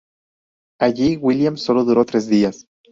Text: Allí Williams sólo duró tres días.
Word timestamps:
Allí 0.79 1.15
Williams 1.17 1.61
sólo 1.61 1.83
duró 1.85 2.05
tres 2.05 2.25
días. 2.27 2.65